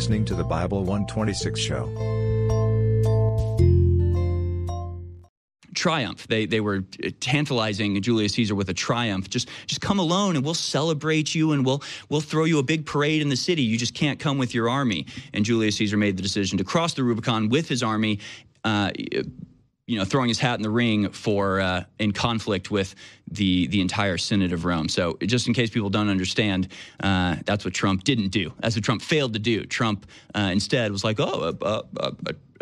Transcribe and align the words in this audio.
listening 0.00 0.24
to 0.24 0.34
the 0.34 0.42
Bible 0.42 0.78
126 0.78 1.60
show. 1.60 1.84
triumph. 5.74 6.26
They 6.26 6.46
they 6.46 6.60
were 6.60 6.80
tantalizing 7.20 8.00
Julius 8.00 8.32
Caesar 8.32 8.54
with 8.54 8.70
a 8.70 8.74
triumph. 8.74 9.28
Just 9.28 9.50
just 9.66 9.82
come 9.82 9.98
alone 9.98 10.36
and 10.36 10.44
we'll 10.44 10.54
celebrate 10.54 11.34
you 11.34 11.52
and 11.52 11.66
we'll 11.66 11.82
we'll 12.08 12.22
throw 12.22 12.44
you 12.44 12.58
a 12.58 12.62
big 12.62 12.86
parade 12.86 13.20
in 13.20 13.28
the 13.28 13.36
city. 13.36 13.60
You 13.60 13.76
just 13.76 13.94
can't 13.94 14.18
come 14.18 14.38
with 14.38 14.54
your 14.54 14.70
army. 14.70 15.04
And 15.34 15.44
Julius 15.44 15.76
Caesar 15.76 15.98
made 15.98 16.16
the 16.16 16.22
decision 16.22 16.56
to 16.56 16.64
cross 16.64 16.94
the 16.94 17.04
Rubicon 17.04 17.50
with 17.50 17.68
his 17.68 17.82
army. 17.82 18.20
Uh, 18.64 18.92
you 19.90 19.98
know, 19.98 20.04
throwing 20.04 20.28
his 20.28 20.38
hat 20.38 20.54
in 20.54 20.62
the 20.62 20.70
ring 20.70 21.10
for 21.10 21.60
uh, 21.60 21.82
in 21.98 22.12
conflict 22.12 22.70
with 22.70 22.94
the 23.28 23.66
the 23.66 23.80
entire 23.80 24.18
Senate 24.18 24.52
of 24.52 24.64
Rome. 24.64 24.88
So, 24.88 25.18
just 25.20 25.48
in 25.48 25.52
case 25.52 25.68
people 25.68 25.90
don't 25.90 26.08
understand, 26.08 26.68
uh, 27.02 27.36
that's 27.44 27.64
what 27.64 27.74
Trump 27.74 28.04
didn't 28.04 28.28
do. 28.28 28.52
That's 28.60 28.76
what 28.76 28.84
Trump 28.84 29.02
failed 29.02 29.32
to 29.32 29.40
do. 29.40 29.64
Trump 29.64 30.06
uh, 30.32 30.50
instead 30.52 30.92
was 30.92 31.02
like, 31.02 31.18
"Oh, 31.18 31.56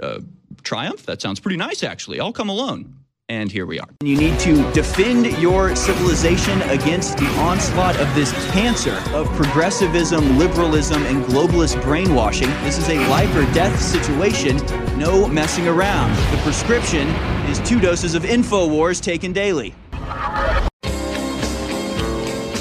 a, 0.01 0.23
triumph? 0.63 1.05
That 1.05 1.21
sounds 1.21 1.39
pretty 1.39 1.59
nice, 1.59 1.83
actually. 1.83 2.19
I'll 2.19 2.33
come 2.33 2.49
alone." 2.49 2.98
And 3.31 3.53
here 3.53 3.67
we 3.67 3.79
are. 3.79 3.89
You 4.03 4.17
need 4.17 4.41
to 4.41 4.73
defend 4.73 5.27
your 5.39 5.77
civilization 5.77 6.63
against 6.63 7.19
the 7.19 7.29
onslaught 7.41 7.97
of 8.01 8.15
this 8.15 8.33
cancer 8.53 9.03
of 9.13 9.27
progressivism, 9.37 10.39
liberalism, 10.39 11.03
and 11.03 11.23
globalist 11.27 11.83
brainwashing. 11.83 12.49
This 12.65 12.79
is 12.79 12.89
a 12.89 12.97
life 13.09 13.35
or 13.37 13.43
death 13.53 13.79
situation. 13.81 14.57
No 14.99 15.29
messing 15.29 15.69
around. 15.69 16.17
The 16.35 16.41
prescription 16.43 17.07
is 17.51 17.61
two 17.69 17.79
doses 17.79 18.15
of 18.15 18.23
InfoWars 18.23 19.03
taken 19.03 19.35
daily. 19.35 19.75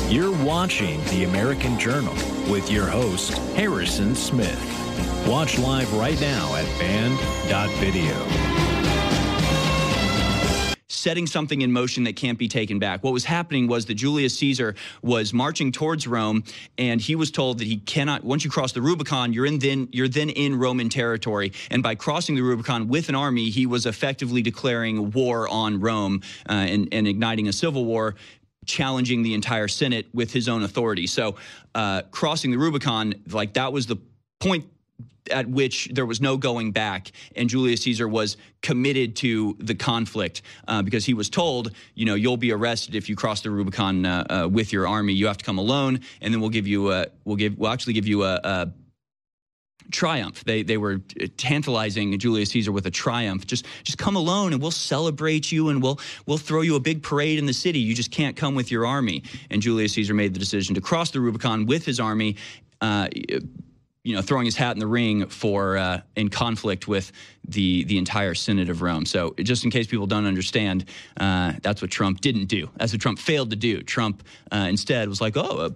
You're 0.09 0.35
watching 0.45 1.01
The 1.05 1.23
American 1.23 1.79
Journal 1.79 2.13
with 2.51 2.69
your 2.69 2.87
host, 2.87 3.37
Harrison 3.55 4.15
Smith. 4.15 4.59
Watch 5.27 5.57
live 5.59 5.93
right 5.93 6.19
now 6.19 6.55
at 6.55 6.65
banned.video 6.79 8.66
setting 11.07 11.25
something 11.25 11.61
in 11.61 11.71
motion 11.71 12.03
that 12.03 12.17
can't 12.17 12.37
be 12.37 12.49
taken 12.49 12.79
back. 12.79 13.01
What 13.01 13.13
was 13.13 13.23
happening 13.23 13.65
was 13.67 13.85
that 13.85 13.93
Julius 13.93 14.37
Caesar 14.39 14.75
was 15.01 15.33
marching 15.33 15.71
towards 15.71 16.05
Rome, 16.05 16.43
and 16.77 16.99
he 16.99 17.15
was 17.15 17.31
told 17.31 17.59
that 17.59 17.63
he 17.63 17.77
cannot. 17.77 18.25
Once 18.25 18.43
you 18.43 18.51
cross 18.51 18.73
the 18.73 18.81
Rubicon, 18.81 19.31
you're 19.31 19.45
in 19.45 19.57
then 19.59 19.87
you're 19.93 20.09
then 20.09 20.29
in 20.29 20.59
Roman 20.59 20.89
territory, 20.89 21.53
and 21.71 21.81
by 21.81 21.95
crossing 21.95 22.35
the 22.35 22.41
Rubicon 22.41 22.89
with 22.89 23.07
an 23.07 23.15
army, 23.15 23.49
he 23.49 23.65
was 23.65 23.85
effectively 23.85 24.41
declaring 24.41 25.11
war 25.11 25.47
on 25.47 25.79
Rome 25.79 26.23
uh, 26.49 26.51
and, 26.51 26.89
and 26.91 27.07
igniting 27.07 27.47
a 27.47 27.53
civil 27.53 27.85
war 27.85 28.15
challenging 28.65 29.23
the 29.23 29.33
entire 29.33 29.69
Senate 29.69 30.07
with 30.13 30.33
his 30.33 30.49
own 30.49 30.61
authority. 30.61 31.07
So, 31.07 31.37
uh, 31.73 32.01
crossing 32.11 32.51
the 32.51 32.57
Rubicon, 32.57 33.13
like 33.31 33.53
that 33.53 33.71
was 33.71 33.85
the 33.85 33.95
point 34.41 34.65
at 35.29 35.47
which 35.47 35.89
there 35.93 36.05
was 36.05 36.21
no 36.21 36.37
going 36.37 36.71
back, 36.71 37.11
and 37.35 37.49
Julius 37.49 37.81
Caesar 37.81 38.07
was 38.07 38.37
committed 38.61 39.15
to 39.17 39.55
the 39.59 39.75
conflict 39.75 40.41
uh, 40.67 40.81
because 40.81 41.05
he 41.05 41.13
was 41.13 41.29
told, 41.29 41.71
you 41.95 42.05
know, 42.05 42.15
you'll 42.15 42.37
be 42.37 42.51
arrested 42.51 42.95
if 42.95 43.09
you 43.09 43.15
cross 43.15 43.41
the 43.41 43.51
Rubicon 43.51 44.05
uh, 44.05 44.25
uh, 44.29 44.47
with 44.47 44.73
your 44.73 44.87
army. 44.87 45.13
You 45.13 45.27
have 45.27 45.37
to 45.37 45.45
come 45.45 45.57
alone, 45.57 46.01
and 46.21 46.33
then 46.33 46.41
we'll 46.41 46.49
give 46.49 46.67
you 46.67 46.91
a, 46.91 47.07
we'll 47.25 47.35
give, 47.35 47.57
we'll 47.57 47.71
actually 47.71 47.93
give 47.93 48.07
you 48.07 48.23
a, 48.23 48.39
a 48.43 48.71
triumph. 49.91 50.43
They 50.43 50.63
they 50.63 50.77
were 50.77 50.99
tantalizing 51.37 52.17
Julius 52.19 52.49
Caesar 52.51 52.71
with 52.71 52.85
a 52.85 52.91
triumph. 52.91 53.45
Just 53.47 53.65
just 53.83 53.97
come 53.97 54.15
alone 54.15 54.53
and 54.53 54.61
we'll 54.61 54.71
celebrate 54.71 55.51
you 55.51 55.69
and 55.69 55.81
we'll 55.81 55.99
we'll 56.25 56.37
throw 56.37 56.61
you 56.61 56.75
a 56.75 56.79
big 56.79 57.03
parade 57.03 57.39
in 57.39 57.45
the 57.45 57.53
city. 57.53 57.79
You 57.79 57.95
just 57.95 58.11
can't 58.11 58.35
come 58.35 58.55
with 58.55 58.71
your 58.71 58.85
army. 58.85 59.23
And 59.49 59.61
Julius 59.61 59.93
Caesar 59.93 60.13
made 60.13 60.33
the 60.33 60.39
decision 60.39 60.75
to 60.75 60.81
cross 60.81 61.11
the 61.11 61.21
Rubicon 61.21 61.65
with 61.65 61.85
his 61.85 61.99
army. 61.99 62.35
Uh, 62.81 63.07
you 64.07 64.15
know, 64.15 64.21
throwing 64.21 64.45
his 64.45 64.55
hat 64.55 64.73
in 64.73 64.79
the 64.79 64.87
ring 64.87 65.27
for 65.27 65.75
uh, 65.75 65.99
in 66.15 66.29
conflict 66.29 66.87
with 66.87 67.11
the 67.45 67.83
the 67.83 67.97
entire 67.97 68.33
Senate 68.33 68.69
of 68.69 68.81
Rome. 68.81 69.05
So, 69.05 69.35
just 69.37 69.65
in 69.65 69.69
case 69.69 69.85
people 69.85 70.07
don't 70.07 70.25
understand, 70.25 70.85
uh, 71.19 71.53
that's 71.61 71.81
what 71.81 71.91
Trump 71.91 72.21
didn't 72.21 72.45
do. 72.45 72.69
That's 72.77 72.93
what 72.93 73.01
Trump 73.01 73.19
failed 73.19 73.49
to 73.49 73.57
do. 73.57 73.81
Trump 73.81 74.23
uh, 74.49 74.67
instead 74.69 75.09
was 75.09 75.19
like, 75.19 75.35
"Oh, 75.35 75.73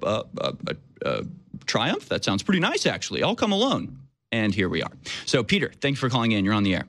a, 1.04 1.26
triumph? 1.66 2.08
That 2.08 2.24
sounds 2.24 2.42
pretty 2.42 2.62
nice, 2.62 2.86
actually. 2.86 3.22
I'll 3.22 3.36
come 3.36 3.52
alone." 3.52 4.00
And 4.32 4.56
here 4.56 4.70
we 4.70 4.82
are. 4.82 4.92
So, 5.26 5.44
Peter, 5.44 5.70
thanks 5.82 6.00
for 6.00 6.10
calling 6.10 6.32
in. 6.32 6.46
You're 6.46 6.54
on 6.54 6.64
the 6.64 6.76
air. 6.76 6.86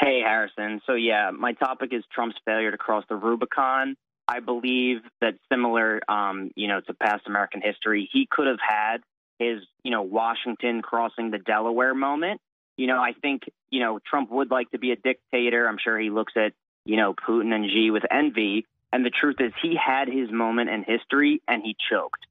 Hey, 0.00 0.20
Harrison. 0.24 0.80
So, 0.86 0.94
yeah, 0.94 1.32
my 1.36 1.52
topic 1.54 1.92
is 1.92 2.04
Trump's 2.14 2.36
failure 2.44 2.70
to 2.70 2.78
cross 2.78 3.04
the 3.08 3.16
Rubicon. 3.16 3.96
I 4.28 4.38
believe 4.38 4.98
that 5.20 5.34
similar, 5.50 6.00
um, 6.08 6.52
you 6.54 6.68
know, 6.68 6.80
to 6.80 6.94
past 6.94 7.26
American 7.26 7.60
history, 7.60 8.08
he 8.12 8.28
could 8.30 8.46
have 8.46 8.60
had 8.64 8.98
his, 9.42 9.62
you 9.82 9.90
know, 9.90 10.02
Washington 10.02 10.82
crossing 10.82 11.30
the 11.30 11.38
Delaware 11.38 11.94
moment. 11.94 12.40
You 12.76 12.86
know, 12.86 12.98
I 13.00 13.12
think, 13.12 13.42
you 13.70 13.80
know, 13.80 13.98
Trump 13.98 14.30
would 14.30 14.50
like 14.50 14.70
to 14.70 14.78
be 14.78 14.92
a 14.92 14.96
dictator. 14.96 15.68
I'm 15.68 15.78
sure 15.82 15.98
he 15.98 16.10
looks 16.10 16.32
at, 16.36 16.52
you 16.84 16.96
know, 16.96 17.14
Putin 17.14 17.52
and 17.54 17.68
Xi 17.70 17.90
with 17.90 18.04
envy. 18.10 18.66
And 18.92 19.04
the 19.04 19.10
truth 19.10 19.36
is, 19.40 19.52
he 19.62 19.76
had 19.76 20.08
his 20.08 20.30
moment 20.30 20.70
in 20.70 20.82
history 20.82 21.40
and 21.48 21.62
he 21.62 21.76
choked. 21.90 22.26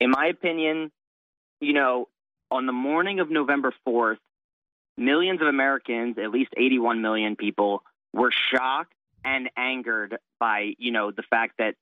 In 0.00 0.10
my 0.10 0.26
opinion, 0.26 0.90
you 1.60 1.72
know, 1.72 2.08
on 2.50 2.66
the 2.66 2.72
morning 2.72 3.20
of 3.20 3.30
November 3.30 3.72
4th, 3.86 4.18
millions 4.96 5.40
of 5.40 5.46
Americans, 5.46 6.16
at 6.18 6.30
least 6.30 6.50
81 6.56 7.00
million 7.00 7.36
people, 7.36 7.82
were 8.12 8.32
shocked 8.52 8.92
and 9.24 9.48
angered 9.56 10.18
by, 10.38 10.74
you 10.78 10.90
know, 10.90 11.10
the 11.10 11.22
fact 11.22 11.54
that 11.58 11.74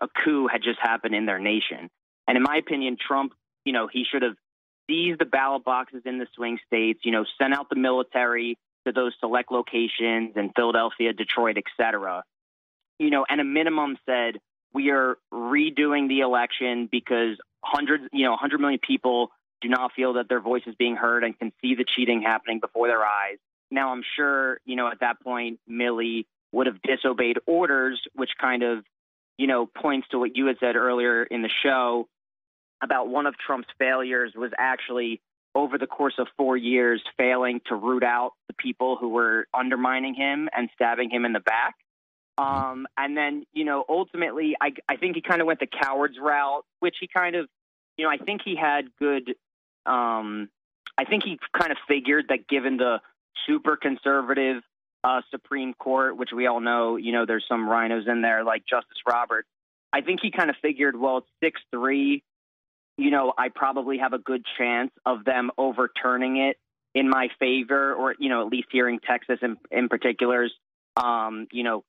a 0.00 0.08
coup 0.08 0.46
had 0.46 0.62
just 0.62 0.78
happened 0.80 1.14
in 1.14 1.26
their 1.26 1.38
nation. 1.38 1.90
And 2.28 2.36
in 2.36 2.42
my 2.42 2.56
opinion, 2.56 2.96
Trump 3.00 3.32
you 3.64 3.72
know, 3.72 3.86
he 3.86 4.04
should 4.04 4.22
have 4.22 4.36
seized 4.88 5.20
the 5.20 5.24
ballot 5.24 5.64
boxes 5.64 6.02
in 6.04 6.18
the 6.18 6.26
swing 6.34 6.58
states, 6.66 7.00
you 7.04 7.12
know, 7.12 7.24
sent 7.40 7.54
out 7.54 7.68
the 7.68 7.76
military 7.76 8.58
to 8.86 8.92
those 8.92 9.12
select 9.20 9.50
locations 9.50 10.36
in 10.36 10.50
Philadelphia, 10.54 11.12
Detroit, 11.12 11.56
et 11.56 11.64
cetera. 11.76 12.22
You 12.98 13.10
know, 13.10 13.24
and 13.28 13.40
a 13.40 13.44
minimum 13.44 13.96
said, 14.06 14.38
we 14.72 14.90
are 14.90 15.16
redoing 15.32 16.08
the 16.08 16.20
election 16.20 16.88
because 16.90 17.38
hundreds, 17.62 18.04
you 18.12 18.24
know, 18.24 18.32
100 18.32 18.60
million 18.60 18.80
people 18.86 19.30
do 19.60 19.68
not 19.68 19.92
feel 19.92 20.14
that 20.14 20.28
their 20.28 20.40
voice 20.40 20.62
is 20.66 20.74
being 20.74 20.96
heard 20.96 21.24
and 21.24 21.38
can 21.38 21.52
see 21.62 21.74
the 21.74 21.84
cheating 21.84 22.22
happening 22.22 22.60
before 22.60 22.88
their 22.88 23.02
eyes. 23.02 23.38
Now, 23.70 23.92
I'm 23.92 24.02
sure, 24.16 24.58
you 24.64 24.76
know, 24.76 24.88
at 24.88 25.00
that 25.00 25.20
point, 25.20 25.58
Milley 25.70 26.26
would 26.52 26.66
have 26.66 26.82
disobeyed 26.82 27.38
orders, 27.46 28.00
which 28.14 28.30
kind 28.40 28.62
of, 28.62 28.84
you 29.38 29.46
know, 29.46 29.66
points 29.66 30.06
to 30.10 30.18
what 30.18 30.36
you 30.36 30.46
had 30.46 30.56
said 30.60 30.76
earlier 30.76 31.24
in 31.24 31.42
the 31.42 31.50
show 31.62 32.06
about 32.84 33.08
one 33.08 33.26
of 33.26 33.34
Trump's 33.44 33.68
failures 33.78 34.32
was 34.36 34.52
actually 34.58 35.20
over 35.54 35.78
the 35.78 35.86
course 35.86 36.14
of 36.18 36.26
four 36.36 36.56
years 36.56 37.02
failing 37.16 37.60
to 37.66 37.74
root 37.74 38.04
out 38.04 38.32
the 38.48 38.54
people 38.54 38.96
who 38.96 39.08
were 39.08 39.46
undermining 39.54 40.14
him 40.14 40.48
and 40.56 40.68
stabbing 40.74 41.10
him 41.10 41.24
in 41.24 41.32
the 41.32 41.40
back. 41.40 41.74
Um, 42.36 42.86
and 42.96 43.16
then, 43.16 43.44
you 43.52 43.64
know, 43.64 43.84
ultimately, 43.88 44.56
I, 44.60 44.72
I 44.88 44.96
think 44.96 45.14
he 45.14 45.22
kind 45.22 45.40
of 45.40 45.46
went 45.46 45.60
the 45.60 45.68
coward's 45.68 46.18
route, 46.20 46.64
which 46.80 46.96
he 47.00 47.06
kind 47.06 47.36
of, 47.36 47.48
you 47.96 48.04
know, 48.04 48.10
I 48.10 48.16
think 48.16 48.42
he 48.44 48.56
had 48.56 48.86
good. 48.98 49.34
Um, 49.86 50.48
I 50.98 51.04
think 51.04 51.22
he 51.22 51.38
kind 51.56 51.70
of 51.70 51.78
figured 51.86 52.26
that 52.28 52.48
given 52.48 52.76
the 52.76 53.00
super 53.46 53.76
conservative 53.76 54.62
uh, 55.04 55.20
Supreme 55.30 55.74
Court, 55.74 56.16
which 56.16 56.30
we 56.34 56.46
all 56.48 56.60
know, 56.60 56.96
you 56.96 57.12
know, 57.12 57.26
there's 57.26 57.44
some 57.48 57.68
RINOs 57.68 58.08
in 58.08 58.22
there 58.22 58.42
like 58.42 58.64
Justice 58.68 58.98
Roberts. 59.06 59.48
I 59.92 60.00
think 60.00 60.18
he 60.20 60.32
kind 60.32 60.50
of 60.50 60.56
figured, 60.60 60.98
well, 60.98 61.18
it's 61.18 61.28
six 61.40 61.60
three 61.70 62.24
you 62.96 63.10
know, 63.10 63.32
I 63.36 63.48
probably 63.48 63.98
have 63.98 64.12
a 64.12 64.18
good 64.18 64.44
chance 64.58 64.90
of 65.04 65.24
them 65.24 65.50
overturning 65.58 66.36
it 66.36 66.56
in 66.94 67.08
my 67.08 67.28
favor, 67.38 67.92
or 67.92 68.14
you 68.18 68.28
know, 68.28 68.42
at 68.42 68.48
least 68.48 68.68
hearing 68.70 69.00
Texas 69.00 69.38
in, 69.42 69.56
in 69.70 69.88
particular's, 69.88 70.52
um, 70.96 71.48
you 71.52 71.64
know, 71.64 71.82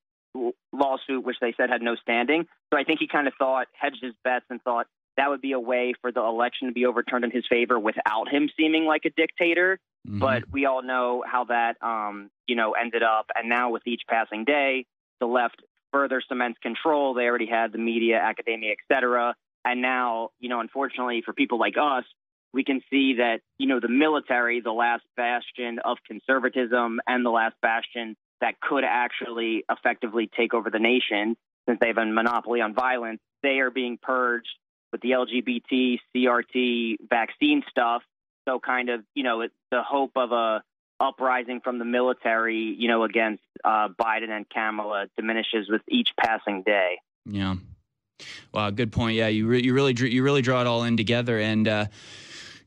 lawsuit, 0.73 1.23
which 1.23 1.37
they 1.39 1.53
said 1.55 1.69
had 1.69 1.81
no 1.81 1.95
standing. 1.95 2.45
So 2.73 2.79
I 2.79 2.83
think 2.83 2.99
he 2.99 3.07
kind 3.07 3.27
of 3.27 3.33
thought, 3.37 3.67
hedged 3.79 4.01
his 4.01 4.13
bets, 4.23 4.45
and 4.49 4.61
thought 4.63 4.87
that 5.17 5.29
would 5.29 5.41
be 5.41 5.53
a 5.53 5.59
way 5.59 5.93
for 6.01 6.11
the 6.11 6.21
election 6.21 6.67
to 6.67 6.73
be 6.73 6.85
overturned 6.85 7.23
in 7.23 7.31
his 7.31 7.45
favor 7.49 7.79
without 7.79 8.27
him 8.29 8.49
seeming 8.57 8.85
like 8.85 9.05
a 9.05 9.11
dictator. 9.11 9.79
Mm-hmm. 10.05 10.19
But 10.19 10.51
we 10.51 10.65
all 10.65 10.83
know 10.83 11.23
how 11.25 11.45
that, 11.45 11.77
um, 11.81 12.29
you 12.47 12.55
know, 12.55 12.73
ended 12.73 13.01
up. 13.01 13.27
And 13.33 13.47
now 13.47 13.69
with 13.69 13.83
each 13.85 14.01
passing 14.09 14.43
day, 14.43 14.85
the 15.19 15.25
left 15.25 15.61
further 15.93 16.21
cements 16.27 16.59
control. 16.61 17.13
They 17.13 17.23
already 17.23 17.45
had 17.45 17.71
the 17.71 17.77
media, 17.77 18.19
academia, 18.19 18.71
et 18.71 18.93
cetera. 18.93 19.35
And 19.65 19.81
now, 19.81 20.29
you 20.39 20.47
know, 20.47 20.59
unfortunately 20.59 21.23
for 21.25 21.33
people 21.33 21.59
like 21.59 21.75
us, 21.81 22.05
we 22.53 22.63
can 22.63 22.81
see 22.89 23.15
that, 23.15 23.41
you 23.57 23.67
know, 23.67 23.79
the 23.81 23.89
military, 23.89 24.61
the 24.61 24.71
last 24.71 25.03
bastion 25.17 25.79
of 25.83 25.97
conservatism 26.07 26.99
and 27.05 27.25
the 27.25 27.31
last 27.31 27.55
bastion 27.61 28.15
that 28.39 28.61
could 28.61 28.83
actually 28.85 29.65
effectively 29.69 30.29
take 30.37 30.53
over 30.53 30.69
the 30.69 30.79
nation 30.79 31.35
since 31.67 31.79
they 31.81 31.87
have 31.87 31.97
a 31.97 32.05
monopoly 32.05 32.61
on 32.61 32.73
violence, 32.73 33.19
they 33.43 33.59
are 33.59 33.71
being 33.71 33.97
purged 34.01 34.47
with 34.91 35.01
the 35.01 35.11
LGBT, 35.11 35.99
CRT 36.15 36.97
vaccine 37.09 37.63
stuff. 37.69 38.03
So 38.47 38.59
kind 38.59 38.89
of, 38.89 39.01
you 39.15 39.23
know, 39.23 39.45
the 39.71 39.81
hope 39.81 40.11
of 40.15 40.31
a 40.31 40.61
uprising 40.99 41.59
from 41.61 41.79
the 41.79 41.85
military, 41.85 42.75
you 42.77 42.87
know, 42.87 43.03
against 43.03 43.43
uh, 43.63 43.89
Biden 43.99 44.29
and 44.29 44.47
Kamala 44.47 45.07
diminishes 45.17 45.67
with 45.69 45.81
each 45.89 46.09
passing 46.17 46.63
day. 46.63 46.99
Yeah. 47.25 47.55
Wow, 48.53 48.69
good 48.69 48.91
point. 48.91 49.15
Yeah, 49.17 49.27
you 49.27 49.47
re- 49.47 49.63
you 49.63 49.73
really 49.73 49.93
you 49.93 50.23
really 50.23 50.41
draw 50.41 50.61
it 50.61 50.67
all 50.67 50.83
in 50.83 50.97
together, 50.97 51.39
and 51.39 51.67
uh, 51.67 51.85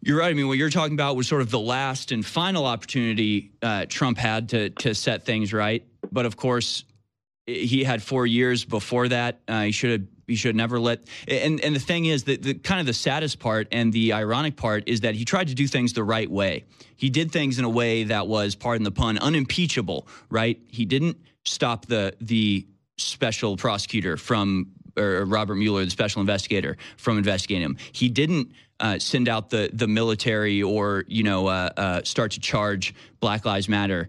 You're 0.00 0.18
right. 0.18 0.30
I 0.30 0.34
mean, 0.34 0.46
what 0.46 0.58
you're 0.58 0.70
talking 0.70 0.94
about 0.94 1.16
was 1.16 1.26
sort 1.26 1.42
of 1.42 1.50
the 1.50 1.58
last 1.58 2.12
and 2.12 2.24
final 2.24 2.66
opportunity 2.66 3.50
uh, 3.62 3.86
Trump 3.88 4.18
had 4.18 4.50
to 4.50 4.70
to 4.70 4.94
set 4.94 5.24
things 5.24 5.52
right. 5.52 5.84
But 6.12 6.24
of 6.26 6.36
course, 6.36 6.84
he 7.46 7.82
had 7.82 8.02
four 8.02 8.26
years 8.26 8.64
before 8.64 9.08
that. 9.08 9.40
Uh, 9.48 9.62
he 9.62 9.72
should 9.72 9.90
have 9.90 10.08
he 10.26 10.36
should 10.36 10.54
never 10.54 10.78
let. 10.78 11.04
And 11.26 11.60
and 11.60 11.74
the 11.74 11.80
thing 11.80 12.04
is 12.04 12.24
that 12.24 12.42
the 12.42 12.54
kind 12.54 12.80
of 12.80 12.86
the 12.86 12.92
saddest 12.92 13.40
part 13.40 13.68
and 13.72 13.92
the 13.92 14.12
ironic 14.12 14.56
part 14.56 14.84
is 14.86 15.00
that 15.00 15.14
he 15.16 15.24
tried 15.24 15.48
to 15.48 15.54
do 15.54 15.66
things 15.66 15.94
the 15.94 16.04
right 16.04 16.30
way. 16.30 16.64
He 16.96 17.10
did 17.10 17.32
things 17.32 17.58
in 17.58 17.64
a 17.64 17.70
way 17.70 18.04
that 18.04 18.26
was, 18.28 18.54
pardon 18.54 18.84
the 18.84 18.92
pun, 18.92 19.18
unimpeachable. 19.18 20.06
Right? 20.30 20.60
He 20.68 20.84
didn't 20.84 21.16
stop 21.44 21.86
the 21.86 22.14
the 22.20 22.66
special 22.98 23.56
prosecutor 23.56 24.16
from 24.16 24.68
or 24.98 25.24
Robert 25.24 25.54
Mueller, 25.54 25.84
the 25.84 25.90
special 25.90 26.20
investigator, 26.20 26.76
from 26.96 27.18
investigating 27.18 27.62
him. 27.62 27.76
He 27.92 28.08
didn't 28.08 28.52
uh, 28.80 28.98
send 28.98 29.28
out 29.28 29.50
the 29.50 29.70
the 29.72 29.88
military 29.88 30.62
or 30.62 31.04
you 31.08 31.22
know 31.22 31.46
uh, 31.46 31.70
uh, 31.76 32.02
start 32.04 32.32
to 32.32 32.40
charge 32.40 32.94
Black 33.20 33.44
Lives 33.44 33.68
Matter 33.68 34.08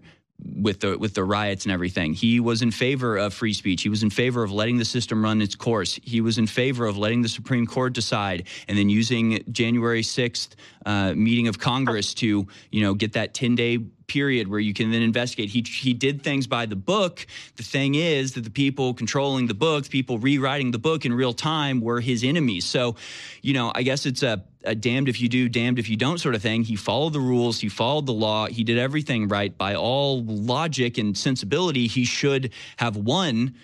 with 0.56 0.80
the 0.80 0.96
with 0.98 1.14
the 1.14 1.24
riots 1.24 1.64
and 1.64 1.72
everything. 1.72 2.14
He 2.14 2.40
was 2.40 2.62
in 2.62 2.70
favor 2.70 3.16
of 3.16 3.34
free 3.34 3.52
speech. 3.52 3.82
He 3.82 3.88
was 3.88 4.02
in 4.02 4.10
favor 4.10 4.42
of 4.42 4.52
letting 4.52 4.78
the 4.78 4.84
system 4.84 5.22
run 5.22 5.42
its 5.42 5.54
course. 5.54 5.98
He 6.02 6.20
was 6.20 6.38
in 6.38 6.46
favor 6.46 6.86
of 6.86 6.96
letting 6.96 7.22
the 7.22 7.28
Supreme 7.28 7.66
Court 7.66 7.92
decide, 7.92 8.46
and 8.68 8.76
then 8.78 8.88
using 8.88 9.42
January 9.50 10.02
sixth 10.02 10.56
uh, 10.86 11.14
meeting 11.14 11.48
of 11.48 11.58
Congress 11.58 12.14
to 12.14 12.46
you 12.70 12.82
know 12.82 12.94
get 12.94 13.12
that 13.14 13.34
ten 13.34 13.54
day 13.54 13.78
period 14.10 14.48
where 14.48 14.58
you 14.58 14.74
can 14.74 14.90
then 14.90 15.02
investigate. 15.02 15.50
He 15.50 15.62
he 15.62 15.94
did 15.94 16.22
things 16.22 16.48
by 16.48 16.66
the 16.66 16.74
book. 16.74 17.26
The 17.56 17.62
thing 17.62 17.94
is 17.94 18.32
that 18.32 18.42
the 18.42 18.50
people 18.50 18.92
controlling 18.92 19.46
the 19.46 19.54
book, 19.54 19.84
the 19.84 19.90
people 19.90 20.18
rewriting 20.18 20.72
the 20.72 20.78
book 20.78 21.04
in 21.04 21.12
real 21.12 21.32
time, 21.32 21.80
were 21.80 22.00
his 22.00 22.24
enemies. 22.24 22.64
So, 22.64 22.96
you 23.40 23.54
know, 23.54 23.70
I 23.72 23.82
guess 23.84 24.06
it's 24.06 24.24
a, 24.24 24.42
a 24.64 24.74
damned 24.74 25.08
if 25.08 25.20
you 25.20 25.28
do, 25.28 25.48
damned 25.48 25.78
if 25.78 25.88
you 25.88 25.96
don't 25.96 26.18
sort 26.18 26.34
of 26.34 26.42
thing. 26.42 26.64
He 26.64 26.74
followed 26.74 27.12
the 27.12 27.20
rules. 27.20 27.60
He 27.60 27.68
followed 27.68 28.06
the 28.06 28.12
law. 28.12 28.46
He 28.46 28.64
did 28.64 28.78
everything 28.78 29.28
right 29.28 29.56
by 29.56 29.76
all 29.76 30.24
logic 30.24 30.98
and 30.98 31.16
sensibility. 31.16 31.86
He 31.86 32.04
should 32.04 32.52
have 32.78 32.96
won 32.96 33.54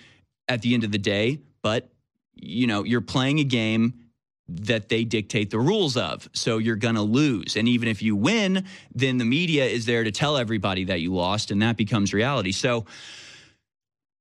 at 0.47 0.63
the 0.63 0.75
end 0.75 0.85
of 0.85 0.93
the 0.93 0.99
day, 0.99 1.41
but 1.61 1.91
you 2.37 2.69
know, 2.69 2.85
you're 2.85 3.01
playing 3.01 3.41
a 3.41 3.45
game 3.45 4.06
that 4.49 4.89
they 4.89 5.05
dictate 5.05 5.51
the 5.51 5.59
rules 5.59 5.97
of. 5.97 6.29
So 6.33 6.59
you're 6.59 6.77
going 6.77 6.95
to 6.95 7.03
lose. 7.03 7.57
And 7.57 7.67
even 7.67 7.89
if 7.89 8.03
you 8.03 8.15
win, 8.15 8.65
then 8.95 9.19
the 9.19 9.25
media 9.25 9.65
is 9.65 9.87
there 9.87 10.05
to 10.05 10.13
tell 10.13 10.37
everybody 10.37 10.85
that 10.85 11.01
you 11.01 11.15
lost, 11.15 11.51
and 11.51 11.61
that 11.63 11.77
becomes 11.77 12.15
reality. 12.15 12.53
So, 12.53 12.87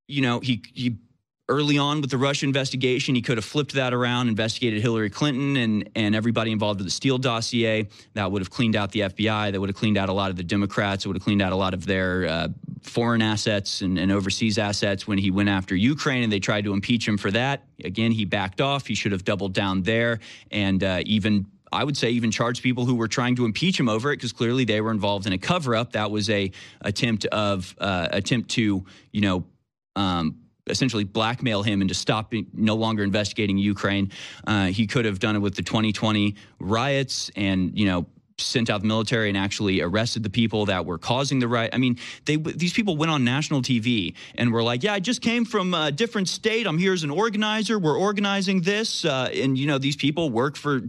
you 0.08 0.22
know, 0.22 0.40
he, 0.40 0.62
he 0.72 0.96
early 1.48 1.78
on 1.78 2.00
with 2.00 2.10
the 2.10 2.18
Russia 2.18 2.44
investigation, 2.44 3.14
he 3.14 3.22
could 3.22 3.38
have 3.38 3.44
flipped 3.44 3.72
that 3.74 3.94
around, 3.94 4.28
investigated 4.28 4.82
Hillary 4.82 5.10
Clinton 5.10 5.56
and 5.56 5.88
and 5.94 6.14
everybody 6.14 6.50
involved 6.50 6.80
with 6.80 6.86
the 6.86 6.92
Steele 6.92 7.18
dossier. 7.18 7.88
That 8.14 8.30
would 8.32 8.42
have 8.42 8.50
cleaned 8.50 8.76
out 8.76 8.92
the 8.92 9.00
FBI. 9.00 9.52
That 9.52 9.60
would 9.60 9.68
have 9.68 9.76
cleaned 9.76 9.98
out 9.98 10.08
a 10.08 10.12
lot 10.12 10.30
of 10.30 10.36
the 10.36 10.44
Democrats. 10.44 11.04
It 11.04 11.08
would 11.08 11.16
have 11.16 11.24
cleaned 11.24 11.42
out 11.42 11.52
a 11.52 11.56
lot 11.56 11.74
of 11.74 11.86
their 11.86 12.26
uh, 12.26 12.48
foreign 12.88 13.22
assets 13.22 13.82
and, 13.82 13.98
and, 13.98 14.12
overseas 14.12 14.58
assets 14.58 15.06
when 15.06 15.18
he 15.18 15.30
went 15.30 15.48
after 15.48 15.74
Ukraine 15.74 16.22
and 16.22 16.32
they 16.32 16.40
tried 16.40 16.64
to 16.64 16.72
impeach 16.72 17.06
him 17.06 17.18
for 17.18 17.30
that. 17.30 17.64
Again, 17.84 18.12
he 18.12 18.24
backed 18.24 18.60
off. 18.60 18.86
He 18.86 18.94
should 18.94 19.12
have 19.12 19.24
doubled 19.24 19.52
down 19.52 19.82
there 19.82 20.20
and 20.50 20.82
uh, 20.82 21.02
even. 21.04 21.46
I 21.72 21.82
would 21.82 21.96
say 21.96 22.10
even 22.10 22.30
charge 22.30 22.62
people 22.62 22.86
who 22.86 22.94
were 22.94 23.08
trying 23.08 23.34
to 23.36 23.44
impeach 23.44 23.78
him 23.78 23.88
over 23.88 24.12
it 24.12 24.16
because 24.16 24.32
clearly 24.32 24.64
they 24.64 24.80
were 24.80 24.92
involved 24.92 25.26
in 25.26 25.32
a 25.32 25.38
cover 25.38 25.74
up. 25.74 25.92
That 25.92 26.12
was 26.12 26.30
a 26.30 26.52
attempt 26.80 27.26
of 27.26 27.74
uh, 27.78 28.06
attempt 28.12 28.50
to 28.52 28.84
you 29.10 29.20
know 29.20 29.44
um, 29.96 30.36
essentially 30.68 31.04
blackmail 31.04 31.62
him 31.62 31.82
into 31.82 31.94
stopping, 31.94 32.46
no 32.52 32.74
longer 32.74 33.02
investigating 33.02 33.58
Ukraine. 33.58 34.10
Uh, 34.46 34.66
he 34.66 34.86
could 34.86 35.04
have 35.04 35.18
done 35.18 35.36
it 35.36 35.40
with 35.40 35.54
the 35.54 35.62
2020 35.62 36.34
riots 36.58 37.30
and, 37.36 37.78
you 37.78 37.86
know, 37.86 38.06
sent 38.38 38.68
out 38.68 38.82
the 38.82 38.86
military 38.86 39.28
and 39.28 39.38
actually 39.38 39.80
arrested 39.80 40.22
the 40.22 40.30
people 40.30 40.66
that 40.66 40.84
were 40.84 40.98
causing 40.98 41.38
the 41.38 41.48
riot. 41.48 41.70
I 41.72 41.78
mean, 41.78 41.98
they 42.26 42.36
these 42.36 42.72
people 42.72 42.96
went 42.96 43.10
on 43.10 43.24
national 43.24 43.62
TV 43.62 44.14
and 44.34 44.52
were 44.52 44.62
like, 44.62 44.82
"Yeah, 44.82 44.94
I 44.94 45.00
just 45.00 45.22
came 45.22 45.44
from 45.44 45.72
a 45.74 45.90
different 45.90 46.28
state. 46.28 46.66
I'm 46.66 46.78
here 46.78 46.92
as 46.92 47.02
an 47.02 47.10
organizer. 47.10 47.78
We're 47.78 47.98
organizing 47.98 48.60
this." 48.62 49.04
Uh, 49.04 49.30
and 49.32 49.56
you 49.56 49.66
know, 49.66 49.78
these 49.78 49.96
people 49.96 50.30
work 50.30 50.56
for 50.56 50.82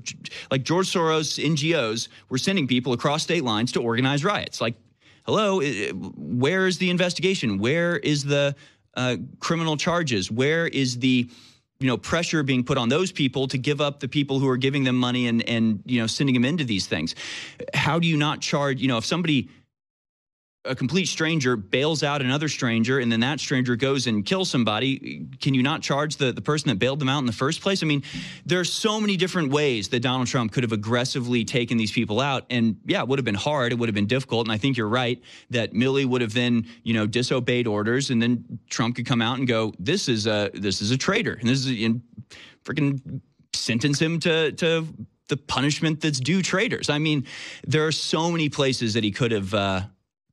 like 0.52 0.64
George 0.64 0.92
Soros 0.92 1.44
NGOs. 1.44 2.10
We're 2.30 2.38
sending 2.38 2.68
people 2.68 2.94
across 2.94 3.24
state 3.24 3.44
lines 3.44 3.72
to 3.74 3.82
organize 3.82 4.26
riots. 4.26 4.60
Like, 4.60 4.76
hello, 5.26 5.62
where 5.62 6.68
is 6.68 6.80
the 6.80 6.90
investigation? 6.90 7.60
Where 7.60 7.98
is 7.98 8.24
the 8.24 8.56
uh, 8.96 9.18
criminal 9.40 9.78
charges? 9.78 10.30
Where 10.30 10.68
is 10.68 11.00
the 11.00 11.30
you 11.80 11.88
know 11.88 11.98
pressure 11.98 12.44
being 12.44 12.64
put 12.64 12.78
on 12.78 12.90
those 12.90 13.12
people 13.12 13.48
to 13.48 13.58
give 13.58 13.82
up 13.82 14.00
the 14.00 14.08
people 14.08 14.40
who 14.40 14.48
are 14.48 14.58
giving 14.58 14.84
them 14.84 14.96
money 14.96 15.28
and 15.28 15.48
and 15.48 15.82
you 15.86 16.00
know 16.02 16.08
sending 16.08 16.34
them 16.34 16.46
into 16.46 16.64
these 16.64 16.88
things? 16.88 17.16
How 17.74 18.00
do 18.00 18.08
you 18.08 18.18
not 18.18 18.42
charge? 18.42 18.82
You 18.82 18.88
know, 18.88 18.98
if 18.98 19.06
somebody 19.06 19.50
a 20.68 20.75
complete 20.75 21.08
stranger 21.08 21.56
bails 21.56 22.04
out 22.04 22.22
another 22.22 22.48
stranger 22.48 23.00
and 23.00 23.12
then 23.12 23.22
that 23.22 23.40
stranger 23.40 23.75
goes 23.75 24.08
and 24.08 24.25
kills 24.25 24.50
somebody, 24.50 25.25
can 25.40 25.54
you 25.54 25.64
not 25.64 25.81
charge 25.81 26.18
the, 26.18 26.31
the 26.31 26.42
person 26.42 26.69
that 26.69 26.80
bailed 26.80 27.00
them 27.00 27.10
out 27.10 27.19
in 27.19 27.25
the 27.25 27.31
first 27.31 27.62
place? 27.62 27.84
I 27.84 27.86
mean, 27.86 28.04
there 28.46 28.60
are 28.60 28.66
so 28.66 29.00
many 29.00 29.18
different 29.18 29.52
ways 29.52 29.90
that 29.90 30.02
Donald 30.02 30.28
Trump 30.28 30.52
could 30.52 30.64
have 30.64 30.72
aggressively 30.72 31.46
taken 31.46 31.78
these 31.78 31.92
people 31.92 32.19
out. 32.19 32.46
And 32.50 32.78
yeah, 32.86 33.02
it 33.02 33.08
would 33.08 33.19
have 33.19 33.25
been 33.25 33.36
hard. 33.36 33.72
It 33.72 33.80
would 33.80 33.90
have 33.90 33.96
been 33.96 34.08
difficult. 34.08 34.48
And 34.48 34.52
I 34.52 34.58
think 34.58 34.78
you're 34.78 34.90
right 34.90 35.22
that 35.50 35.74
Milley 35.74 36.06
would 36.06 36.22
have 36.22 36.34
then, 36.34 36.66
you 36.84 36.94
know, 36.94 37.08
disobeyed 37.08 37.68
orders 37.68 38.10
and 38.10 38.22
then 38.22 38.60
Trump 38.69 38.96
could 38.96 39.06
come 39.06 39.22
out 39.22 39.38
and 39.38 39.48
go, 39.48 39.74
this 39.80 40.10
is 40.10 40.28
a, 40.28 40.52
this 40.54 40.81
is 40.81 40.92
a 40.92 40.98
traitor. 40.98 41.34
And 41.34 41.50
this 41.50 41.66
is 41.66 41.68
in 41.68 42.02
freaking 42.64 43.22
sentence 43.54 44.00
him 44.00 44.19
to, 44.19 44.52
to 44.54 44.88
the 45.28 45.38
punishment 45.38 46.02
that's 46.02 46.19
due 46.19 46.42
traitors. 46.42 46.90
I 46.90 47.00
mean, 47.00 47.25
there 47.66 47.86
are 47.86 47.92
so 47.92 48.31
many 48.31 48.50
places 48.50 48.94
that 48.94 49.04
he 49.04 49.12
could 49.12 49.31
have, 49.31 49.54
uh, 49.54 49.81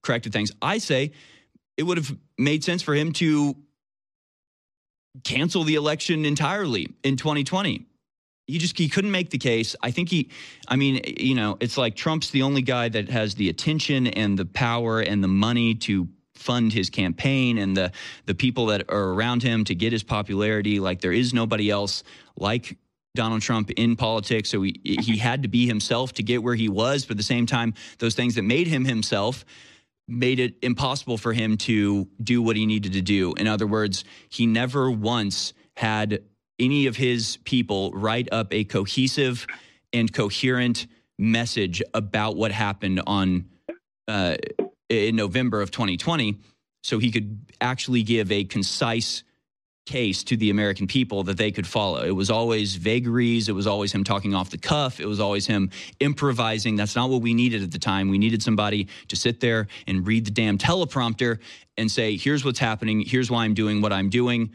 corrected 0.05 0.33
things. 0.33 0.53
I 0.63 0.79
say 0.79 1.13
it 1.77 1.83
would 1.83 1.97
have 1.97 2.17
made 2.39 2.63
sense 2.63 2.83
for 2.83 2.95
him 2.95 3.13
to 3.15 3.57
cancel 5.25 5.65
the 5.65 5.75
election 5.75 6.25
entirely 6.25 6.89
in 7.03 7.17
2020. 7.17 7.87
He 8.47 8.59
just 8.59 8.77
he 8.77 8.89
couldn't 8.89 9.11
make 9.11 9.31
the 9.31 9.39
case. 9.39 9.75
I 9.83 9.91
think 9.91 10.11
he 10.11 10.31
I 10.69 10.77
mean, 10.77 11.01
you 11.05 11.35
know, 11.35 11.57
it's 11.61 11.79
like 11.79 11.97
Trump's 11.97 12.31
the 12.31 12.43
only 12.43 12.63
guy 12.63 12.89
that 12.91 13.09
has 13.09 13.35
the 13.35 13.49
attention 13.49 14.07
and 14.07 14.39
the 14.39 14.45
power 14.45 15.01
and 15.01 15.25
the 15.25 15.29
money 15.29 15.75
to 15.77 16.09
fund 16.35 16.73
his 16.73 16.91
campaign 16.91 17.57
and 17.59 17.77
the 17.77 17.91
the 18.27 18.35
people 18.35 18.67
that 18.67 18.91
are 18.91 19.13
around 19.13 19.43
him 19.43 19.65
to 19.65 19.75
get 19.75 19.93
his 19.93 20.03
popularity. 20.03 20.79
Like 20.79 21.01
there 21.01 21.13
is 21.13 21.33
nobody 21.33 21.71
else 21.71 22.03
like 22.37 22.77
Donald 23.15 23.41
Trump 23.41 23.71
in 23.71 23.97
politics. 23.97 24.51
So 24.51 24.61
he 24.61 24.79
he 24.85 25.17
had 25.17 25.43
to 25.43 25.49
be 25.49 25.67
himself 25.67 26.13
to 26.15 26.23
get 26.23 26.43
where 26.43 26.55
he 26.55 26.69
was, 26.69 27.07
but 27.07 27.13
at 27.13 27.17
the 27.17 27.23
same 27.23 27.47
time, 27.47 27.73
those 27.99 28.15
things 28.15 28.35
that 28.35 28.43
made 28.43 28.67
him 28.67 28.85
himself 28.85 29.47
made 30.07 30.39
it 30.39 30.55
impossible 30.63 31.17
for 31.17 31.33
him 31.33 31.57
to 31.57 32.09
do 32.23 32.43
what 32.43 32.57
he 32.57 32.67
needed 32.67 32.93
to 32.93 33.03
do. 33.03 33.33
In 33.35 33.47
other 33.47 33.67
words, 33.67 34.05
he 34.29 34.47
never 34.47 34.91
once 34.91 35.55
had 35.77 36.23
any 36.59 36.87
of 36.87 36.97
his 36.97 37.39
people 37.45 37.91
write 37.93 38.29
up 38.33 38.53
a 38.53 38.65
cohesive 38.65 39.47
and 39.93 40.13
coherent 40.13 40.87
message 41.19 41.83
about 41.95 42.37
what 42.37 42.53
happened 42.53 43.01
on 43.07 43.47
uh, 44.09 44.37
in 44.89 45.17
November 45.17 45.63
of 45.63 45.71
2020, 45.71 46.39
so 46.83 46.99
he 46.99 47.11
could 47.11 47.41
actually 47.61 48.03
give 48.03 48.31
a 48.31 48.45
concise 48.45 49.25
case 49.87 50.25
to 50.25 50.37
the 50.37 50.51
American 50.51 50.87
people 50.87 51.25
that 51.25 51.37
they 51.37 51.51
could 51.51 51.67
follow. 51.67 52.03
It 52.03 52.13
was 52.13 52.31
always 52.31 52.77
vagaries. 52.77 53.49
It 53.49 53.53
was 53.53 53.67
always 53.67 53.93
him 53.93 54.03
talking 54.03 54.35
off 54.35 54.51
the 54.51 54.59
cuff. 54.59 54.99
It 54.99 55.07
was 55.07 55.21
always 55.21 55.47
him 55.47 55.71
improvising. 56.01 56.77
That's 56.77 56.97
not 56.97 57.11
what 57.11 57.21
we 57.21 57.35
needed 57.35 57.63
at 57.63 57.71
the 57.71 57.79
time. 57.79 58.09
We 58.09 58.19
needed 58.19 58.43
somebody 58.43 58.89
to 59.09 59.17
sit 59.17 59.41
there 59.41 59.69
and 59.87 60.07
read 60.07 60.25
the 60.25 60.31
damn 60.31 60.57
teleprompter 60.57 61.39
and 61.77 61.91
say, 61.91 62.17
here's 62.17 62.45
what's 62.45 62.59
happening. 62.59 63.01
Here's 63.01 63.31
why 63.31 63.45
I'm 63.45 63.55
doing 63.55 63.83
what 63.83 63.93
I'm 63.93 64.09
doing. 64.09 64.53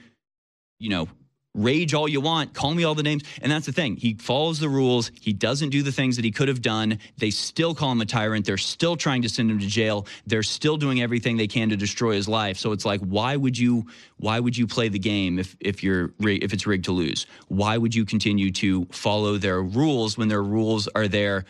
You 0.79 0.89
know, 0.89 1.07
rage 1.55 1.93
all 1.93 2.07
you 2.07 2.21
want, 2.21 2.53
call 2.53 2.73
me 2.73 2.83
all 2.83 2.95
the 2.95 3.03
names. 3.03 3.23
And 3.41 3.51
that's 3.51 3.65
the 3.65 3.71
thing. 3.71 3.95
He 3.95 4.13
follows 4.13 4.59
the 4.59 4.69
rules. 4.69 5.11
He 5.19 5.33
doesn't 5.33 5.69
do 5.69 5.81
the 5.81 5.91
things 5.91 6.15
that 6.15 6.25
he 6.25 6.31
could 6.31 6.47
have 6.47 6.61
done. 6.61 6.99
They 7.17 7.31
still 7.31 7.73
call 7.73 7.91
him 7.91 8.01
a 8.01 8.05
tyrant. 8.05 8.45
They're 8.45 8.57
still 8.57 8.95
trying 8.95 9.23
to 9.23 9.29
send 9.29 9.49
him 9.49 9.59
to 9.59 9.67
jail. 9.67 10.05
They're 10.27 10.43
still 10.43 10.77
doing 10.77 11.01
everything 11.01 11.37
they 11.37 11.47
can 11.47 11.69
to 11.69 11.77
destroy 11.77 12.13
his 12.13 12.27
life. 12.27 12.57
So 12.57 12.71
it's 12.71 12.85
like, 12.85 13.01
why 13.01 13.35
would 13.35 13.57
you 13.57 13.87
why 14.17 14.39
would 14.39 14.57
you 14.57 14.67
play 14.67 14.89
the 14.89 14.99
game 14.99 15.39
if 15.39 15.55
if 15.59 15.83
you're 15.83 16.13
if 16.19 16.53
it's 16.53 16.67
rigged 16.67 16.85
to 16.85 16.91
lose? 16.91 17.25
Why 17.47 17.77
would 17.77 17.95
you 17.95 18.05
continue 18.05 18.51
to 18.51 18.85
follow 18.91 19.37
their 19.37 19.61
rules 19.61 20.17
when 20.17 20.27
their 20.27 20.43
rules 20.43 20.87
are 20.89 21.07
there 21.07 21.45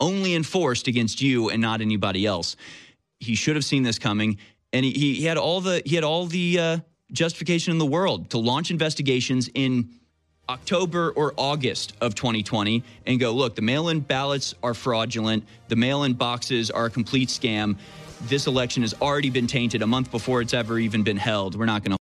only 0.00 0.34
enforced 0.34 0.88
against 0.88 1.20
you 1.20 1.50
and 1.50 1.60
not 1.60 1.80
anybody 1.80 2.26
else? 2.26 2.56
He 3.20 3.34
should 3.34 3.56
have 3.56 3.64
seen 3.64 3.82
this 3.82 3.98
coming. 3.98 4.38
And 4.72 4.84
he, 4.86 4.92
he 4.92 5.24
had 5.24 5.36
all 5.36 5.60
the 5.60 5.82
he 5.84 5.94
had 5.94 6.04
all 6.04 6.26
the 6.26 6.58
uh, 6.58 6.78
justification 7.12 7.72
in 7.72 7.78
the 7.78 7.86
world 7.86 8.30
to 8.30 8.38
launch 8.38 8.70
investigations 8.70 9.50
in 9.54 9.88
October 10.48 11.10
or 11.10 11.34
August 11.36 11.94
of 12.00 12.14
2020 12.14 12.82
and 13.06 13.20
go, 13.20 13.32
look, 13.32 13.54
the 13.54 13.62
mail 13.62 13.88
in 13.88 14.00
ballots 14.00 14.54
are 14.62 14.74
fraudulent, 14.74 15.44
the 15.68 15.76
mail 15.76 16.02
in 16.02 16.14
boxes 16.14 16.70
are 16.70 16.86
a 16.86 16.90
complete 16.90 17.28
scam. 17.28 17.76
This 18.22 18.46
election 18.46 18.82
has 18.82 18.94
already 19.00 19.30
been 19.30 19.46
tainted 19.46 19.82
a 19.82 19.86
month 19.86 20.10
before 20.10 20.40
it's 20.40 20.54
ever 20.54 20.78
even 20.78 21.02
been 21.02 21.16
held. 21.16 21.56
We're 21.56 21.66
not 21.66 21.82
going 21.82 21.92
to 21.92 21.98